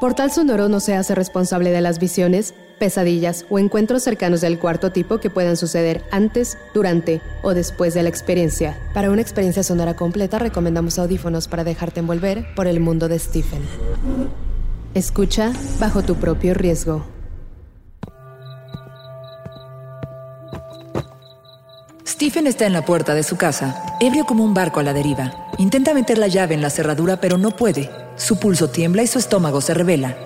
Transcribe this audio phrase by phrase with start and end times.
[0.00, 4.92] Portal Sonoro no se hace responsable de las visiones, pesadillas o encuentros cercanos del cuarto
[4.92, 8.78] tipo que puedan suceder antes, durante o después de la experiencia.
[8.94, 13.62] Para una experiencia sonora completa recomendamos audífonos para dejarte envolver por el mundo de Stephen.
[14.94, 17.04] Escucha bajo tu propio riesgo.
[22.06, 25.50] Stephen está en la puerta de su casa, ebrio como un barco a la deriva.
[25.58, 27.90] Intenta meter la llave en la cerradura pero no puede.
[28.18, 30.16] Su pulso tiembla y su estómago se revela.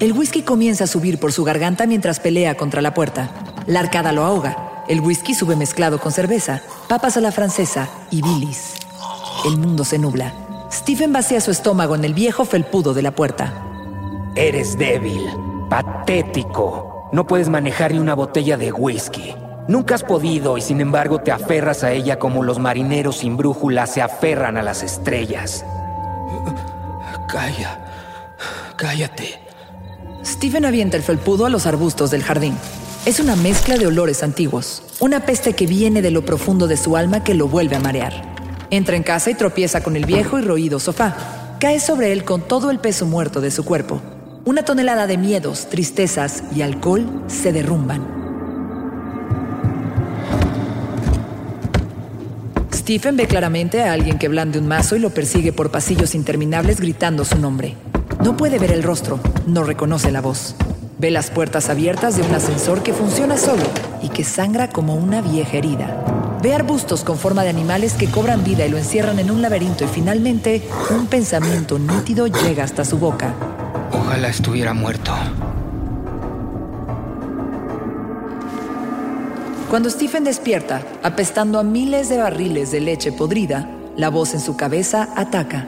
[0.00, 3.30] El whisky comienza a subir por su garganta mientras pelea contra la puerta.
[3.66, 4.84] La arcada lo ahoga.
[4.88, 8.74] El whisky sube mezclado con cerveza, papas a la francesa y bilis.
[9.46, 10.34] El mundo se nubla.
[10.72, 13.54] Stephen vacía su estómago en el viejo felpudo de la puerta.
[14.34, 15.24] Eres débil,
[15.70, 17.08] patético.
[17.12, 19.34] No puedes manejar ni una botella de whisky.
[19.68, 23.86] Nunca has podido y sin embargo te aferras a ella como los marineros sin brújula
[23.86, 25.64] se aferran a las estrellas.
[27.28, 27.80] Calla.
[28.76, 29.40] Cállate.
[30.24, 32.56] Stephen avienta el felpudo a los arbustos del jardín.
[33.04, 36.96] Es una mezcla de olores antiguos, una peste que viene de lo profundo de su
[36.96, 38.34] alma que lo vuelve a marear.
[38.70, 41.56] Entra en casa y tropieza con el viejo y roído sofá.
[41.60, 44.02] Cae sobre él con todo el peso muerto de su cuerpo.
[44.44, 48.15] Una tonelada de miedos, tristezas y alcohol se derrumban.
[52.86, 56.80] Stephen ve claramente a alguien que blande un mazo y lo persigue por pasillos interminables
[56.80, 57.74] gritando su nombre.
[58.22, 60.54] No puede ver el rostro, no reconoce la voz.
[61.00, 63.64] Ve las puertas abiertas de un ascensor que funciona solo
[64.02, 66.38] y que sangra como una vieja herida.
[66.44, 69.82] Ve arbustos con forma de animales que cobran vida y lo encierran en un laberinto
[69.82, 73.34] y finalmente un pensamiento nítido llega hasta su boca.
[73.90, 75.12] Ojalá estuviera muerto.
[79.68, 84.56] Cuando Stephen despierta, apestando a miles de barriles de leche podrida, la voz en su
[84.56, 85.66] cabeza ataca.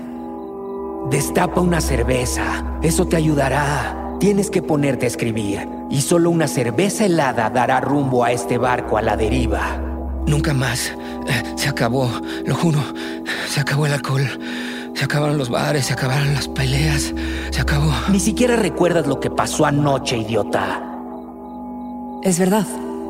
[1.10, 2.78] Destapa una cerveza.
[2.80, 4.16] Eso te ayudará.
[4.20, 5.68] Tienes que ponerte a escribir.
[5.90, 9.78] Y solo una cerveza helada dará rumbo a este barco a la deriva.
[10.26, 10.92] Nunca más.
[11.26, 12.08] Eh, se acabó,
[12.46, 12.78] lo juro.
[13.48, 14.28] Se acabó el alcohol.
[14.94, 17.14] Se acabaron los bares, se acabaron las peleas.
[17.50, 17.92] Se acabó.
[18.10, 20.82] Ni siquiera recuerdas lo que pasó anoche, idiota.
[22.22, 22.66] Es verdad.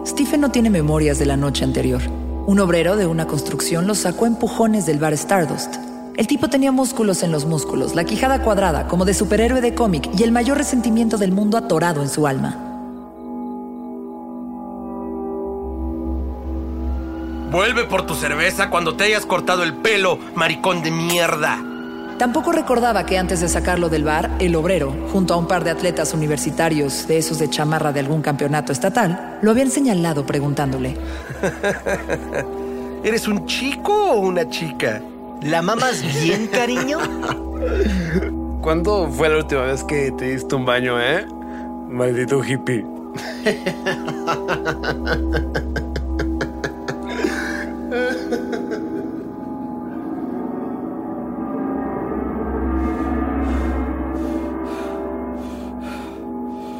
[0.07, 2.03] Stephen no tiene memorias de la noche anterior.
[2.47, 5.77] Un obrero de una construcción lo sacó empujones del bar Stardust.
[6.17, 10.09] El tipo tenía músculos en los músculos, la quijada cuadrada como de superhéroe de cómic
[10.19, 12.65] y el mayor resentimiento del mundo atorado en su alma.
[17.51, 21.68] Vuelve por tu cerveza cuando te hayas cortado el pelo, maricón de mierda.
[22.19, 25.71] Tampoco recordaba que antes de sacarlo del bar, el obrero, junto a un par de
[25.71, 30.97] atletas universitarios de esos de chamarra de algún campeonato estatal, lo habían señalado preguntándole.
[33.05, 35.01] ¿Eres un chico o una chica?
[35.43, 36.99] ¿La mamas bien, cariño?
[38.63, 41.25] ¿Cuándo fue la última vez que te diste un baño, eh?
[41.89, 42.85] Maldito hippie.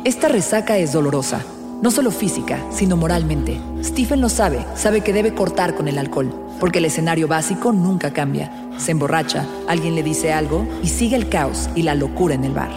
[0.09, 1.43] Esta resaca es dolorosa,
[1.83, 3.61] no solo física, sino moralmente.
[3.85, 8.11] Stephen lo sabe, sabe que debe cortar con el alcohol, porque el escenario básico nunca
[8.11, 8.51] cambia.
[8.79, 12.55] Se emborracha, alguien le dice algo y sigue el caos y la locura en el
[12.55, 12.71] bar.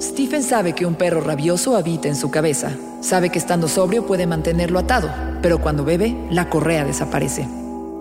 [0.00, 2.70] Stephen sabe que un perro rabioso habita en su cabeza,
[3.00, 5.10] sabe que estando sobrio puede mantenerlo atado,
[5.42, 7.48] pero cuando bebe, la correa desaparece.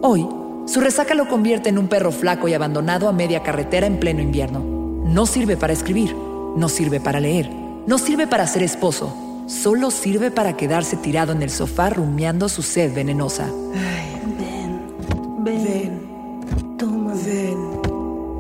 [0.04, 0.28] Hoy,
[0.68, 4.22] su resaca lo convierte en un perro flaco y abandonado a media carretera en pleno
[4.22, 4.60] invierno.
[4.60, 6.16] No sirve para escribir,
[6.56, 11.42] no sirve para leer, no sirve para ser esposo, solo sirve para quedarse tirado en
[11.42, 13.48] el sofá rumiando su sed venenosa.
[13.48, 17.58] Ven, ven, ven, toma, ven,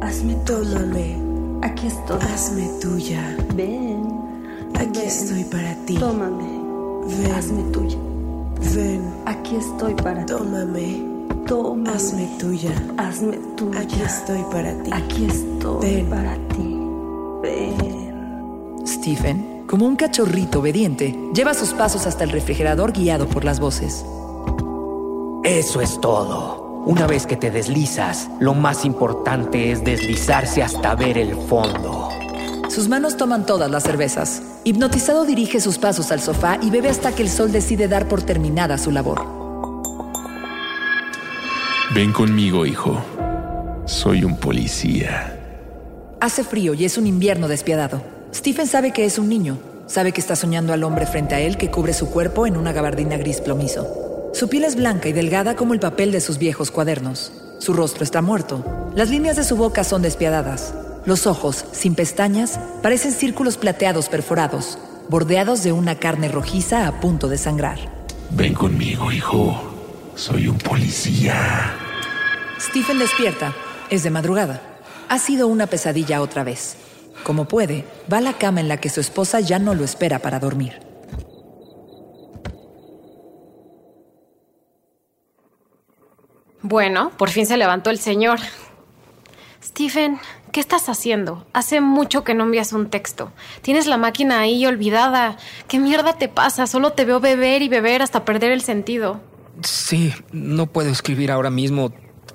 [0.01, 1.17] hazme, tómame,
[1.63, 4.07] aquí estoy, hazme tuya, ven,
[4.75, 6.61] aquí estoy para ti, tómame,
[7.07, 7.97] ven, hazme tuya,
[8.75, 11.03] ven, aquí estoy para ti, tómame,
[11.47, 16.80] tómame, hazme tuya, hazme tuya, aquí estoy para ti, aquí estoy para ti, ven.
[19.01, 24.05] Stephen, Como un cachorrito obediente, lleva sus pasos hasta el refrigerador guiado por las voces.
[25.43, 26.83] Eso es todo.
[26.85, 32.09] Una vez que te deslizas, lo más importante es deslizarse hasta ver el fondo.
[32.69, 34.43] Sus manos toman todas las cervezas.
[34.65, 38.21] Hipnotizado dirige sus pasos al sofá y bebe hasta que el sol decide dar por
[38.21, 39.25] terminada su labor.
[41.95, 43.01] Ven conmigo, hijo.
[43.85, 45.39] Soy un policía.
[46.19, 48.10] Hace frío y es un invierno despiadado.
[48.33, 49.57] Stephen sabe que es un niño.
[49.87, 52.71] Sabe que está soñando al hombre frente a él que cubre su cuerpo en una
[52.71, 54.31] gabardina gris plomizo.
[54.33, 57.33] Su piel es blanca y delgada como el papel de sus viejos cuadernos.
[57.59, 58.63] Su rostro está muerto.
[58.95, 60.73] Las líneas de su boca son despiadadas.
[61.05, 64.77] Los ojos, sin pestañas, parecen círculos plateados perforados,
[65.09, 67.79] bordeados de una carne rojiza a punto de sangrar.
[68.29, 69.61] Ven conmigo, hijo.
[70.15, 71.75] Soy un policía.
[72.59, 73.53] Stephen despierta.
[73.89, 74.61] Es de madrugada.
[75.09, 76.77] Ha sido una pesadilla otra vez.
[77.23, 80.19] Como puede, va a la cama en la que su esposa ya no lo espera
[80.19, 80.79] para dormir.
[86.61, 88.39] Bueno, por fin se levantó el señor.
[89.63, 90.19] Stephen,
[90.51, 91.45] ¿qué estás haciendo?
[91.53, 93.31] Hace mucho que no envías un texto.
[93.61, 95.37] Tienes la máquina ahí olvidada.
[95.67, 96.67] ¿Qué mierda te pasa?
[96.67, 99.21] Solo te veo beber y beber hasta perder el sentido.
[99.63, 101.91] Sí, no puedo escribir ahora mismo.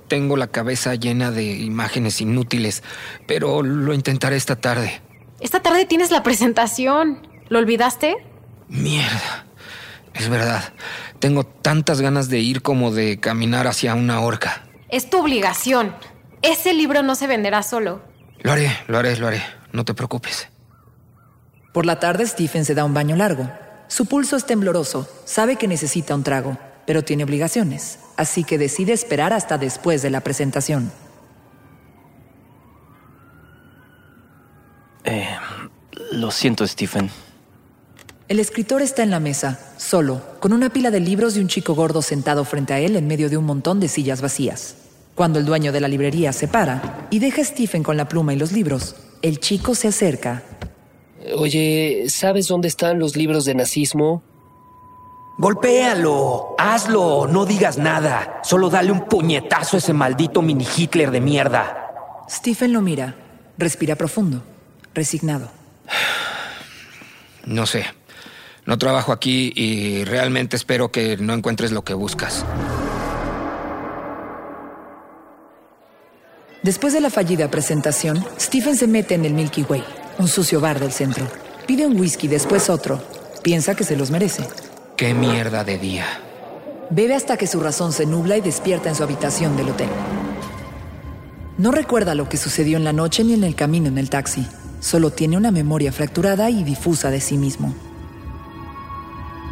[0.08, 2.82] Tengo la cabeza llena de imágenes inútiles,
[3.26, 5.00] pero lo intentaré esta tarde.
[5.40, 7.26] Esta tarde tienes la presentación.
[7.48, 8.16] ¿Lo olvidaste?
[8.68, 9.46] Mierda.
[10.14, 10.72] Es verdad.
[11.18, 14.64] Tengo tantas ganas de ir como de caminar hacia una horca.
[14.88, 15.94] Es tu obligación.
[16.42, 18.02] Ese libro no se venderá solo.
[18.40, 19.42] Lo haré, lo haré, lo haré.
[19.72, 20.48] No te preocupes.
[21.72, 23.50] Por la tarde, Stephen se da un baño largo.
[23.88, 25.08] Su pulso es tembloroso.
[25.24, 26.56] Sabe que necesita un trago,
[26.86, 27.98] pero tiene obligaciones.
[28.16, 30.90] Así que decide esperar hasta después de la presentación.
[35.04, 35.28] Eh,
[36.12, 37.10] lo siento, Stephen.
[38.28, 41.76] El escritor está en la mesa, solo, con una pila de libros y un chico
[41.76, 44.74] gordo sentado frente a él en medio de un montón de sillas vacías.
[45.14, 48.34] Cuando el dueño de la librería se para y deja a Stephen con la pluma
[48.34, 50.42] y los libros, el chico se acerca.
[51.36, 54.22] Oye, ¿sabes dónde están los libros de nazismo?
[55.38, 58.40] Golpéalo, hazlo, no digas nada.
[58.42, 62.24] Solo dale un puñetazo a ese maldito mini Hitler de mierda.
[62.28, 63.14] Stephen lo mira,
[63.58, 64.42] respira profundo,
[64.94, 65.50] resignado.
[67.44, 67.84] No sé.
[68.64, 72.44] No trabajo aquí y realmente espero que no encuentres lo que buscas.
[76.64, 79.84] Después de la fallida presentación, Stephen se mete en el Milky Way,
[80.18, 81.28] un sucio bar del centro.
[81.66, 83.00] Pide un whisky, después otro.
[83.44, 84.48] Piensa que se los merece.
[84.96, 86.06] Qué mierda de día.
[86.88, 89.90] Bebe hasta que su razón se nubla y despierta en su habitación del hotel.
[91.58, 94.46] No recuerda lo que sucedió en la noche ni en el camino en el taxi.
[94.80, 97.74] Solo tiene una memoria fracturada y difusa de sí mismo.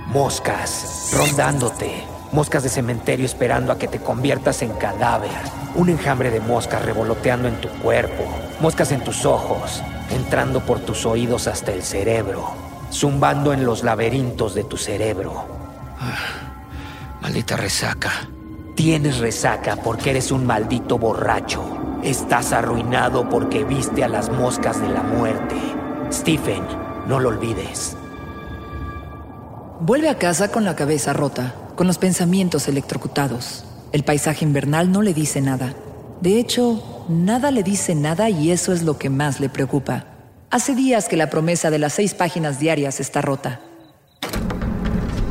[0.06, 1.92] Moscas, rondándote.
[2.32, 5.30] Moscas de cementerio esperando a que te conviertas en cadáver.
[5.74, 8.24] Un enjambre de moscas revoloteando en tu cuerpo.
[8.60, 12.63] Moscas en tus ojos, entrando por tus oídos hasta el cerebro.
[12.94, 15.44] Zumbando en los laberintos de tu cerebro.
[17.20, 18.12] Maldita resaca.
[18.76, 21.64] Tienes resaca porque eres un maldito borracho.
[22.04, 25.56] Estás arruinado porque viste a las moscas de la muerte.
[26.12, 26.62] Stephen,
[27.08, 27.96] no lo olvides.
[29.80, 33.64] Vuelve a casa con la cabeza rota, con los pensamientos electrocutados.
[33.90, 35.74] El paisaje invernal no le dice nada.
[36.20, 40.13] De hecho, nada le dice nada y eso es lo que más le preocupa.
[40.54, 43.58] Hace días que la promesa de las seis páginas diarias está rota.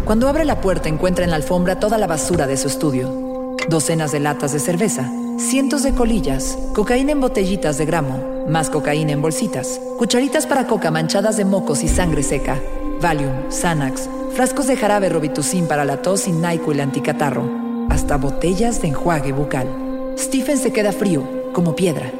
[0.03, 3.55] Cuando abre la puerta encuentra en la alfombra toda la basura de su estudio.
[3.69, 9.13] Docenas de latas de cerveza, cientos de colillas, cocaína en botellitas de gramo, más cocaína
[9.13, 12.59] en bolsitas, cucharitas para coca manchadas de mocos y sangre seca,
[12.99, 17.49] Valium, Xanax, frascos de jarabe Robitussin para la tos y NyQuil anticatarro,
[17.89, 19.69] hasta botellas de enjuague bucal.
[20.17, 22.11] Stephen se queda frío, como piedra.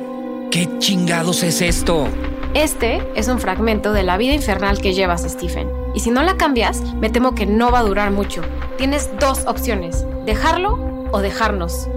[0.50, 2.08] ¿Qué chingados es esto?
[2.54, 5.72] Este es un fragmento de la vida infernal que llevas, Stephen.
[5.96, 8.44] Y si no la cambias, me temo que no va a durar mucho.
[8.78, 11.88] Tienes dos opciones, dejarlo o dejarnos.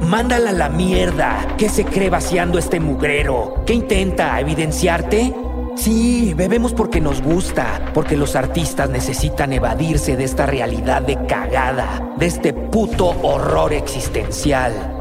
[0.00, 1.46] Mándala a la mierda.
[1.56, 3.62] ¿Qué se cree vaciando este mugrero?
[3.66, 4.40] ¿Qué intenta?
[4.40, 5.32] ¿Evidenciarte?
[5.76, 12.14] Sí, bebemos porque nos gusta, porque los artistas necesitan evadirse de esta realidad de cagada,
[12.16, 14.97] de este puto horror existencial.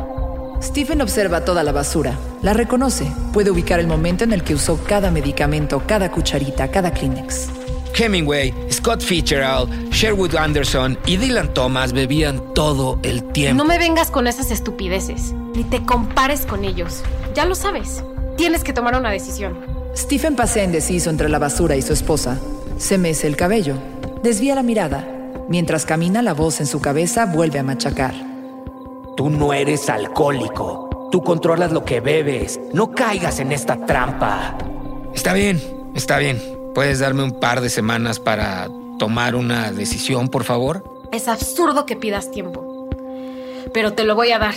[0.61, 4.79] Stephen observa toda la basura, la reconoce, puede ubicar el momento en el que usó
[4.83, 7.49] cada medicamento, cada cucharita, cada Kleenex.
[7.97, 13.63] Hemingway, Scott Fitzgerald, Sherwood Anderson y Dylan Thomas bebían todo el tiempo.
[13.63, 17.01] No me vengas con esas estupideces, ni te compares con ellos.
[17.33, 18.03] Ya lo sabes.
[18.35, 19.57] Tienes que tomar una decisión.
[19.95, 22.39] Stephen pasea indeciso entre la basura y su esposa.
[22.77, 23.75] Se mece el cabello,
[24.21, 25.07] desvía la mirada.
[25.49, 28.13] Mientras camina, la voz en su cabeza vuelve a machacar.
[29.17, 31.09] Tú no eres alcohólico.
[31.11, 32.59] Tú controlas lo que bebes.
[32.71, 34.55] No caigas en esta trampa.
[35.15, 35.59] Está bien,
[35.95, 36.39] está bien.
[36.75, 38.69] ¿Puedes darme un par de semanas para
[38.99, 41.09] tomar una decisión, por favor?
[41.11, 42.89] Es absurdo que pidas tiempo.
[43.73, 44.53] Pero te lo voy a dar.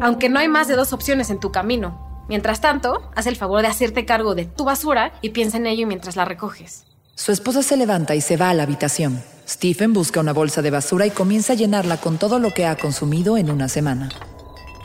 [0.00, 2.24] Aunque no hay más de dos opciones en tu camino.
[2.26, 5.86] Mientras tanto, haz el favor de hacerte cargo de tu basura y piensa en ello
[5.86, 6.86] mientras la recoges.
[7.16, 9.22] Su esposa se levanta y se va a la habitación.
[9.50, 12.76] Stephen busca una bolsa de basura y comienza a llenarla con todo lo que ha
[12.76, 14.08] consumido en una semana.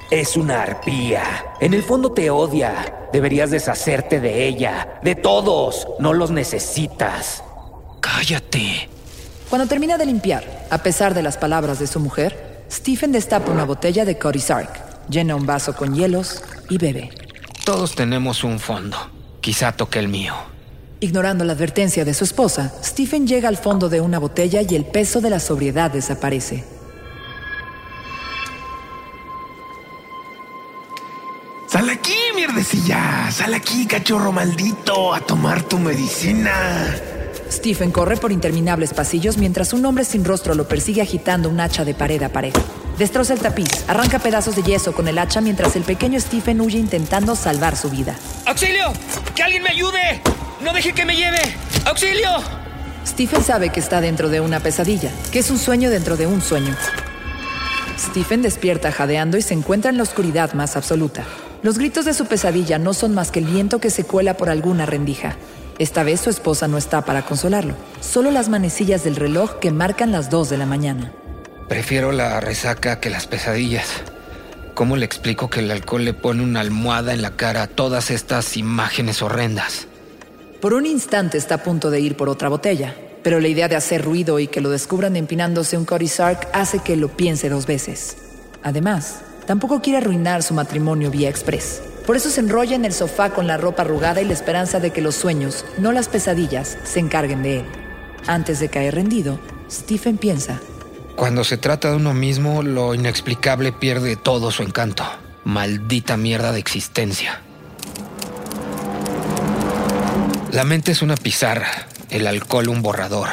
[0.09, 1.23] Es una arpía.
[1.59, 3.07] En el fondo te odia.
[3.13, 4.99] Deberías deshacerte de ella.
[5.03, 5.87] De todos.
[5.99, 7.43] No los necesitas.
[8.01, 8.89] Cállate.
[9.51, 13.65] Cuando termina de limpiar, a pesar de las palabras de su mujer, Stephen destapa una
[13.65, 17.11] botella de Cody Sark, llena un vaso con hielos y bebe.
[17.63, 18.97] Todos tenemos un fondo.
[19.41, 20.33] Quizá toque el mío.
[21.01, 24.85] Ignorando la advertencia de su esposa, Stephen llega al fondo de una botella y el
[24.85, 26.63] peso de la sobriedad desaparece.
[31.67, 33.29] Sal aquí, mierdecilla.
[33.31, 36.95] Sal aquí, cachorro maldito, a tomar tu medicina.
[37.51, 41.83] Stephen corre por interminables pasillos mientras un hombre sin rostro lo persigue agitando un hacha
[41.83, 42.53] de pared a pared.
[42.97, 46.79] Destroza el tapiz, arranca pedazos de yeso con el hacha mientras el pequeño Stephen huye
[46.79, 48.15] intentando salvar su vida.
[48.45, 48.93] ¡Auxilio!
[49.35, 50.21] ¡Que alguien me ayude!
[50.65, 51.37] ¡No deje que me lleve!
[51.85, 52.27] ¡Auxilio!
[53.05, 56.41] Stephen sabe que está dentro de una pesadilla, que es un sueño dentro de un
[56.41, 56.75] sueño.
[57.99, 61.23] Stephen despierta jadeando y se encuentra en la oscuridad más absoluta.
[61.61, 64.49] Los gritos de su pesadilla no son más que el viento que se cuela por
[64.49, 65.35] alguna rendija.
[65.77, 70.11] Esta vez su esposa no está para consolarlo, solo las manecillas del reloj que marcan
[70.11, 71.11] las dos de la mañana.
[71.69, 73.87] Prefiero la resaca que las pesadillas.
[74.73, 78.09] ¿Cómo le explico que el alcohol le pone una almohada en la cara a todas
[78.09, 79.87] estas imágenes horrendas?
[80.61, 83.75] Por un instante está a punto de ir por otra botella, pero la idea de
[83.75, 87.65] hacer ruido y que lo descubran empinándose un Cody Sark hace que lo piense dos
[87.65, 88.17] veces.
[88.63, 91.81] Además, tampoco quiere arruinar su matrimonio vía express.
[92.05, 94.91] Por eso se enrolla en el sofá con la ropa arrugada y la esperanza de
[94.91, 97.65] que los sueños, no las pesadillas, se encarguen de él.
[98.27, 100.59] Antes de caer rendido, Stephen piensa
[101.15, 105.05] cuando se trata de uno mismo, lo inexplicable pierde todo su encanto.
[105.45, 107.41] Maldita mierda de existencia.
[110.55, 111.67] La mente es una pizarra,
[112.09, 113.27] el alcohol un borrador.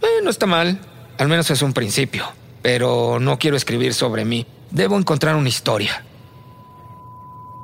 [0.00, 0.80] Eh, no está mal,
[1.18, 2.24] al menos es un principio.
[2.62, 4.46] Pero no quiero escribir sobre mí.
[4.70, 6.02] Debo encontrar una historia.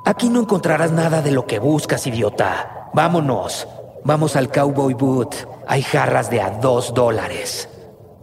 [0.05, 2.91] Aquí no encontrarás nada de lo que buscas, idiota.
[2.93, 3.67] Vámonos.
[4.03, 5.33] Vamos al Cowboy Boot.
[5.67, 7.67] Hay jarras de a dos dólares.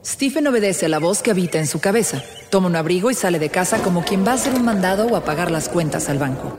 [0.05, 3.41] Stephen obedece a la voz que habita en su cabeza, toma un abrigo y sale
[3.41, 6.19] de casa como quien va a hacer un mandado o a pagar las cuentas al
[6.19, 6.57] banco.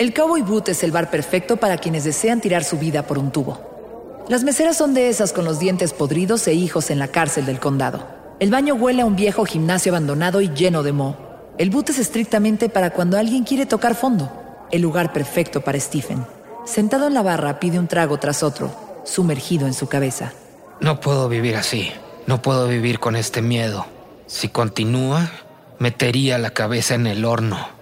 [0.00, 3.30] El Cowboy Boot es el bar perfecto para quienes desean tirar su vida por un
[3.30, 4.24] tubo.
[4.30, 7.60] Las meseras son de esas con los dientes podridos e hijos en la cárcel del
[7.60, 8.08] condado.
[8.38, 11.18] El baño huele a un viejo gimnasio abandonado y lleno de moho.
[11.58, 14.32] El boot es estrictamente para cuando alguien quiere tocar fondo.
[14.70, 16.24] El lugar perfecto para Stephen.
[16.64, 20.32] Sentado en la barra pide un trago tras otro, sumergido en su cabeza.
[20.80, 21.92] No puedo vivir así.
[22.26, 23.84] No puedo vivir con este miedo.
[24.24, 25.30] Si continúa,
[25.78, 27.79] metería la cabeza en el horno.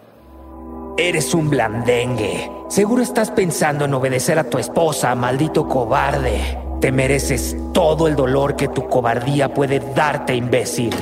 [1.00, 2.50] Eres un blandengue.
[2.68, 6.58] Seguro estás pensando en obedecer a tu esposa, maldito cobarde.
[6.80, 10.92] Te mereces todo el dolor que tu cobardía puede darte, imbécil.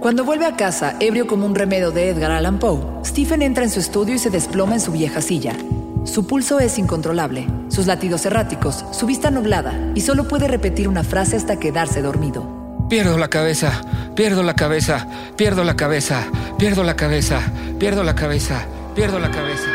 [0.00, 3.70] Cuando vuelve a casa, ebrio como un remedio de Edgar Allan Poe, Stephen entra en
[3.70, 5.54] su estudio y se desploma en su vieja silla.
[6.02, 11.04] Su pulso es incontrolable, sus latidos erráticos, su vista nublada, y solo puede repetir una
[11.04, 12.86] frase hasta quedarse dormido.
[12.88, 13.82] Pierdo la cabeza,
[14.16, 15.06] pierdo la cabeza,
[15.36, 16.24] pierdo la cabeza,
[16.58, 17.40] pierdo la cabeza,
[17.78, 19.68] pierdo la cabeza, pierdo la cabeza.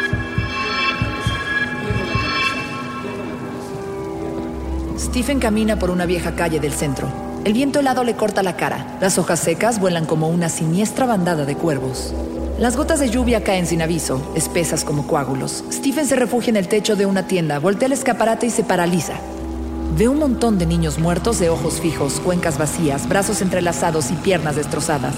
[4.98, 7.08] Stephen camina por una vieja calle del centro.
[7.44, 8.98] El viento helado le corta la cara.
[9.02, 12.14] Las hojas secas vuelan como una siniestra bandada de cuervos.
[12.60, 15.64] Las gotas de lluvia caen sin aviso, espesas como coágulos.
[15.72, 19.14] Stephen se refugia en el techo de una tienda, voltea el escaparate y se paraliza.
[19.98, 24.56] Ve un montón de niños muertos de ojos fijos, cuencas vacías, brazos entrelazados y piernas
[24.56, 25.16] destrozadas.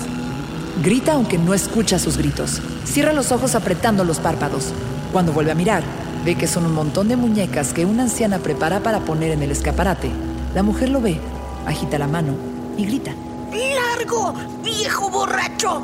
[0.83, 2.59] Grita aunque no escucha sus gritos.
[2.85, 4.73] Cierra los ojos apretando los párpados.
[5.11, 5.83] Cuando vuelve a mirar,
[6.25, 9.51] ve que son un montón de muñecas que una anciana prepara para poner en el
[9.51, 10.09] escaparate.
[10.55, 11.19] La mujer lo ve,
[11.67, 12.33] agita la mano
[12.77, 13.13] y grita.
[13.51, 14.33] ¡Largo,
[14.63, 15.83] viejo borracho!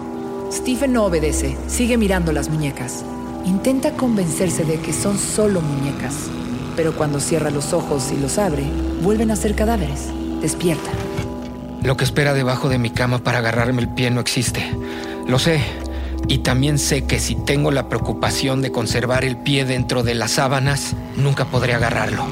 [0.51, 3.03] Stephen no obedece, sigue mirando las muñecas.
[3.45, 6.15] Intenta convencerse de que son solo muñecas,
[6.75, 8.63] pero cuando cierra los ojos y los abre,
[9.03, 10.07] vuelven a ser cadáveres.
[10.41, 10.89] Despierta.
[11.83, 14.69] Lo que espera debajo de mi cama para agarrarme el pie no existe.
[15.27, 15.61] Lo sé,
[16.29, 20.31] Y también sé que si tengo la preocupación de conservar el pie dentro de las
[20.31, 22.25] sábanas, nunca podré agarrarlo.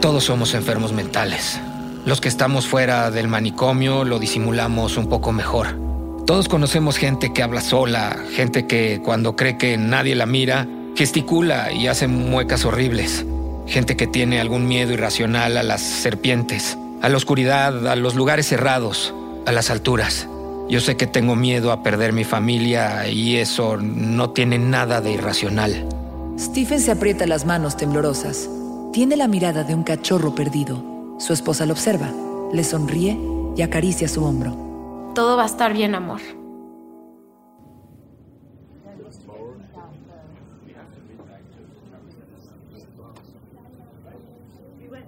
[0.00, 1.60] Todos somos enfermos mentales.
[2.06, 5.78] Los que estamos fuera del manicomio lo disimulamos un poco mejor.
[6.26, 10.66] Todos conocemos gente que habla sola, gente que cuando cree que nadie la mira,
[10.96, 13.26] gesticula y hace muecas horribles.
[13.66, 18.46] Gente que tiene algún miedo irracional a las serpientes, a la oscuridad, a los lugares
[18.46, 19.14] cerrados,
[19.46, 20.28] a las alturas.
[20.68, 25.12] Yo sé que tengo miedo a perder mi familia y eso no tiene nada de
[25.12, 25.88] irracional.
[26.38, 28.48] Stephen se aprieta las manos temblorosas.
[28.92, 31.16] Tiene la mirada de un cachorro perdido.
[31.18, 32.10] Su esposa lo observa,
[32.52, 33.18] le sonríe
[33.56, 35.12] y acaricia su hombro.
[35.14, 36.20] Todo va a estar bien, amor.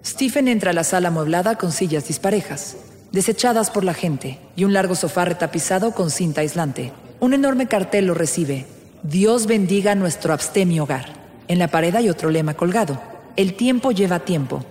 [0.07, 2.77] Stephen entra a la sala amueblada con sillas disparejas,
[3.11, 6.93] desechadas por la gente, y un largo sofá retapizado con cinta aislante.
[7.19, 8.67] Un enorme cartel lo recibe.
[9.03, 11.07] Dios bendiga nuestro abstemio hogar.
[11.49, 13.03] En la pared hay otro lema colgado.
[13.35, 14.65] El tiempo lleva tiempo.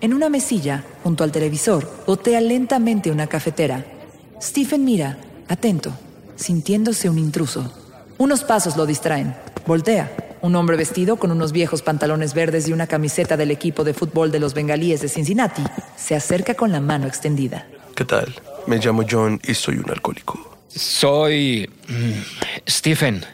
[0.00, 3.84] En una mesilla, junto al televisor, gotea lentamente una cafetera.
[4.40, 5.18] Stephen mira,
[5.48, 5.92] atento,
[6.36, 7.70] sintiéndose un intruso.
[8.16, 9.36] Unos pasos lo distraen.
[9.66, 10.27] Voltea.
[10.40, 14.30] Un hombre vestido con unos viejos pantalones verdes y una camiseta del equipo de fútbol
[14.30, 15.62] de los bengalíes de Cincinnati
[15.96, 17.66] se acerca con la mano extendida.
[17.96, 18.34] ¿Qué tal?
[18.66, 20.58] Me llamo John y soy un alcohólico.
[20.68, 21.68] Soy...
[21.88, 23.24] mm, Stephen.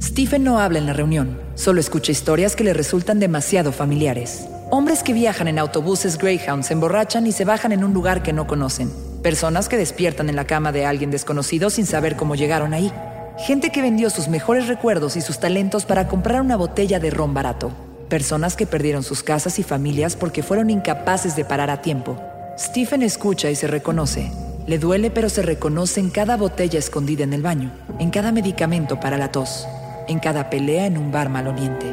[0.00, 4.46] Stephen no habla en la reunión, solo escucha historias que le resultan demasiado familiares.
[4.70, 8.32] Hombres que viajan en autobuses Greyhound se emborrachan y se bajan en un lugar que
[8.32, 8.90] no conocen.
[9.22, 12.90] Personas que despiertan en la cama de alguien desconocido sin saber cómo llegaron ahí.
[13.38, 17.34] Gente que vendió sus mejores recuerdos y sus talentos para comprar una botella de ron
[17.34, 17.72] barato.
[18.08, 22.16] Personas que perdieron sus casas y familias porque fueron incapaces de parar a tiempo.
[22.56, 24.30] Stephen escucha y se reconoce.
[24.68, 29.00] Le duele pero se reconoce en cada botella escondida en el baño, en cada medicamento
[29.00, 29.66] para la tos,
[30.06, 31.86] en cada pelea en un bar maloliente.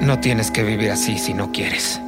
[0.00, 2.00] No tienes que vivir así si no quieres.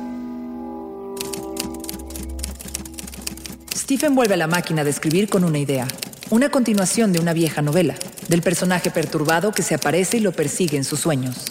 [3.75, 5.89] Stephen vuelve a la máquina de escribir con una idea.
[6.31, 7.97] Una continuación de una vieja novela,
[8.31, 11.47] del personaje perturbado que se aparece y lo persigue en sus sueños.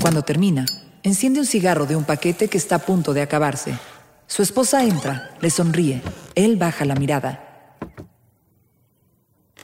[0.00, 0.66] Cuando termina,
[1.04, 3.78] enciende un cigarro de un paquete que está a punto de acabarse.
[4.26, 6.02] Su esposa entra, le sonríe.
[6.34, 7.76] Él baja la mirada.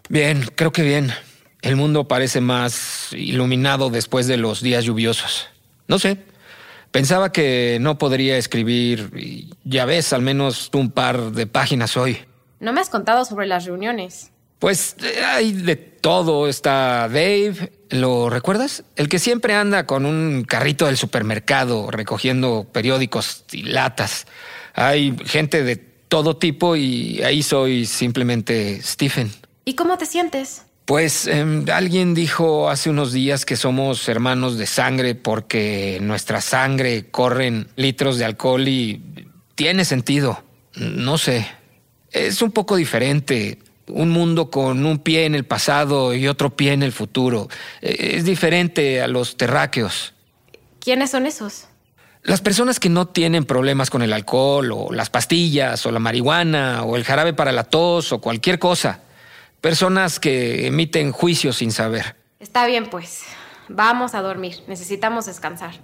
[0.09, 1.11] Bien, creo que bien.
[1.61, 5.49] El mundo parece más iluminado después de los días lluviosos.
[5.89, 6.19] No sé.
[6.93, 12.19] Pensaba que no podría escribir, y ya ves, al menos un par de páginas hoy.
[12.61, 14.31] No me has contado sobre las reuniones.
[14.61, 14.95] Pues
[15.27, 16.47] hay de todo.
[16.47, 18.85] Está Dave, ¿lo recuerdas?
[18.95, 24.27] El que siempre anda con un carrito del supermercado recogiendo periódicos y latas.
[24.75, 29.33] Hay gente de todo tipo y ahí soy simplemente Stephen.
[29.65, 30.63] ¿Y cómo te sientes?
[30.85, 37.11] Pues em, alguien dijo hace unos días que somos hermanos de sangre porque nuestra sangre
[37.11, 39.01] corren litros de alcohol y
[39.55, 40.43] tiene sentido.
[40.75, 41.47] No sé.
[42.11, 43.59] Es un poco diferente.
[43.93, 47.49] Un mundo con un pie en el pasado y otro pie en el futuro.
[47.83, 50.15] Eh, Es diferente a los terráqueos.
[50.81, 51.67] ¿Quiénes son esos?
[52.23, 56.83] Las personas que no tienen problemas con el alcohol o las pastillas o la marihuana
[56.85, 59.01] o el jarabe para la tos o cualquier cosa.
[59.61, 62.17] Personas que emiten juicios sin saber.
[62.39, 63.23] Está bien, pues.
[63.69, 64.57] Vamos a dormir.
[64.67, 65.75] Necesitamos descansar.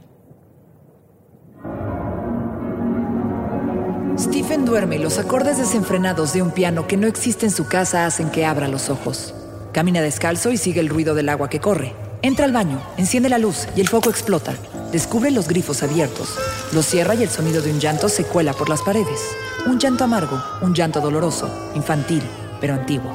[4.19, 8.07] Stephen duerme y los acordes desenfrenados de un piano que no existe en su casa
[8.07, 9.35] hacen que abra los ojos.
[9.73, 11.95] Camina descalzo y sigue el ruido del agua que corre.
[12.23, 14.55] Entra al baño, enciende la luz y el foco explota.
[14.91, 16.35] Descubre los grifos abiertos.
[16.73, 19.21] Los cierra y el sonido de un llanto se cuela por las paredes.
[19.67, 22.23] Un llanto amargo, un llanto doloroso, infantil,
[22.59, 23.13] pero antiguo.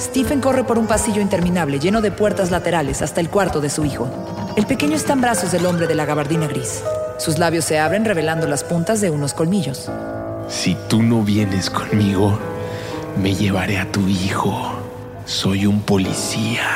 [0.00, 3.84] Stephen corre por un pasillo interminable lleno de puertas laterales hasta el cuarto de su
[3.84, 4.10] hijo.
[4.56, 6.82] El pequeño está en brazos del hombre de la gabardina gris.
[7.18, 9.88] Sus labios se abren revelando las puntas de unos colmillos.
[10.50, 12.36] Si tú no vienes conmigo,
[13.16, 14.72] me llevaré a tu hijo.
[15.24, 16.66] Soy un policía.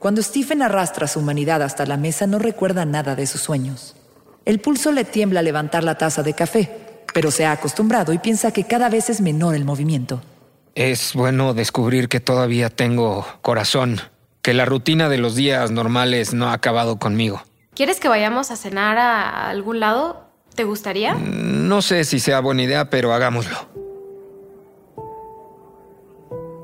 [0.00, 3.94] Cuando Stephen arrastra su humanidad hasta la mesa no recuerda nada de sus sueños.
[4.44, 6.70] El pulso le tiembla al levantar la taza de café,
[7.14, 10.20] pero se ha acostumbrado y piensa que cada vez es menor el movimiento.
[10.74, 14.00] Es bueno descubrir que todavía tengo corazón,
[14.42, 17.42] que la rutina de los días normales no ha acabado conmigo.
[17.76, 20.22] ¿Quieres que vayamos a cenar a algún lado?
[20.54, 21.12] ¿Te gustaría?
[21.12, 23.54] No sé si sea buena idea, pero hagámoslo.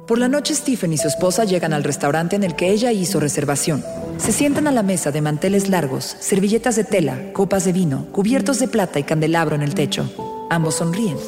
[0.09, 3.21] Por la noche Stephen y su esposa llegan al restaurante en el que ella hizo
[3.21, 3.85] reservación.
[4.17, 8.59] Se sientan a la mesa de manteles largos, servilletas de tela, copas de vino, cubiertos
[8.59, 10.11] de plata y candelabro en el techo.
[10.49, 11.19] Ambos sonríen.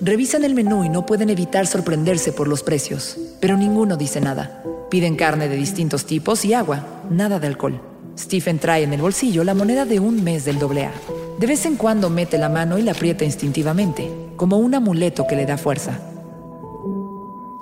[0.00, 4.62] Revisan el menú y no pueden evitar sorprenderse por los precios, pero ninguno dice nada.
[4.88, 7.91] Piden carne de distintos tipos y agua, nada de alcohol.
[8.18, 10.92] Stephen trae en el bolsillo la moneda de un mes del doble A.
[11.38, 15.36] De vez en cuando mete la mano y la aprieta instintivamente, como un amuleto que
[15.36, 15.98] le da fuerza.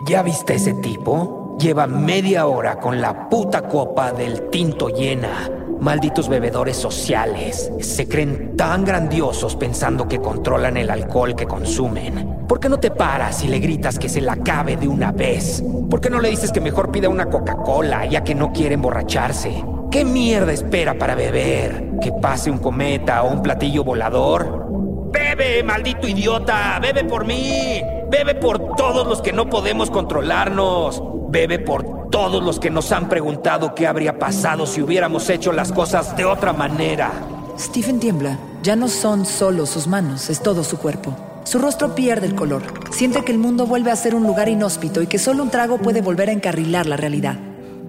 [0.06, 1.56] ¿Ya viste ese tipo?
[1.58, 5.50] Lleva media hora con la puta copa del tinto llena.
[5.78, 7.70] Malditos bebedores sociales.
[7.80, 12.46] Se creen tan grandiosos pensando que controlan el alcohol que consumen.
[12.48, 15.62] ¿Por qué no te paras y le gritas que se la acabe de una vez?
[15.88, 19.64] ¿Por qué no le dices que mejor pida una Coca-Cola ya que no quiere emborracharse?
[19.90, 21.98] ¿Qué mierda espera para beber?
[22.00, 24.68] ¿Que pase un cometa o un platillo volador?
[25.10, 26.78] ¡Bebe, maldito idiota!
[26.80, 27.82] ¡Bebe por mí!
[28.08, 31.02] ¡Bebe por todos los que no podemos controlarnos!
[31.30, 35.72] ¡Bebe por todos los que nos han preguntado qué habría pasado si hubiéramos hecho las
[35.72, 37.10] cosas de otra manera!
[37.58, 38.38] Stephen tiembla.
[38.62, 41.16] Ya no son solo sus manos, es todo su cuerpo.
[41.42, 42.62] Su rostro pierde el color.
[42.92, 45.78] Siente que el mundo vuelve a ser un lugar inhóspito y que solo un trago
[45.78, 47.38] puede volver a encarrilar la realidad.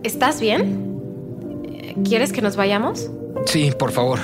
[0.01, 0.90] ¿Estás bien?
[2.03, 3.09] ¿Quieres que nos vayamos?
[3.45, 4.19] Sí, por favor.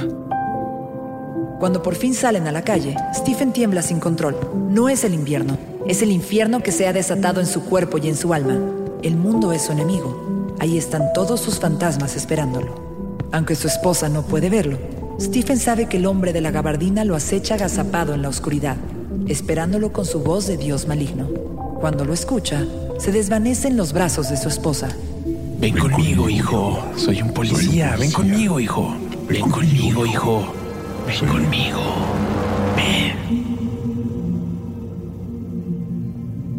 [1.60, 4.38] Cuando por fin salen a la calle, Stephen tiembla sin control.
[4.69, 8.08] No es el invierno, es el infierno que se ha desatado en su cuerpo y
[8.08, 8.60] en su alma.
[9.01, 10.56] El mundo es su enemigo.
[10.60, 12.75] Ahí están todos sus fantasmas esperándolo.
[13.32, 14.77] Aunque su esposa no puede verlo,
[15.19, 18.77] Stephen sabe que el hombre de la gabardina lo acecha agazapado en la oscuridad,
[19.27, 21.27] esperándolo con su voz de Dios maligno.
[21.80, 22.65] Cuando lo escucha,
[22.99, 24.89] se desvanece en los brazos de su esposa.
[25.60, 26.84] Ven conmigo, hijo.
[26.96, 27.96] Soy un policía.
[27.98, 28.96] Ven conmigo, hijo.
[29.28, 30.54] Ven conmigo, hijo.
[31.08, 31.80] Ven conmigo.
[32.76, 33.17] Ven.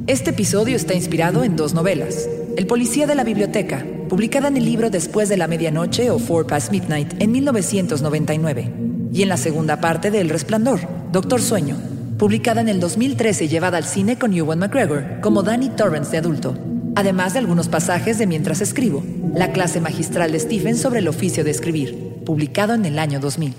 [0.09, 2.29] Este episodio está inspirado en dos novelas.
[2.57, 6.49] El policía de la biblioteca, publicada en el libro Después de la medianoche o Four
[6.49, 8.73] Past Midnight en 1999.
[9.13, 10.81] Y en la segunda parte de El Resplandor,
[11.13, 11.77] Doctor Sueño,
[12.19, 16.19] publicada en el 2013 y llevada al cine con Ewan McGregor como Danny Torrance de
[16.19, 16.68] adulto.
[16.99, 21.45] Además de algunos pasajes de Mientras escribo, la clase magistral de Stephen sobre el oficio
[21.45, 23.55] de escribir, publicado en el año 2000.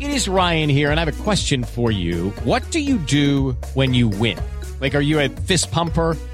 [0.00, 2.32] It is Ryan here, and I have a question for you.
[2.46, 4.38] What do you do when you win?
[4.80, 6.16] Like, are you a fist pumper?